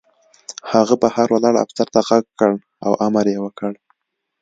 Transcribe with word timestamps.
هغه 0.71 0.95
بهر 1.01 1.27
ولاړ 1.31 1.55
افسر 1.65 1.87
ته 1.93 1.99
غږ 2.07 2.25
کړ 2.39 2.51
او 2.85 2.91
امر 3.07 3.25
یې 3.33 3.37
وکړ 3.41 3.73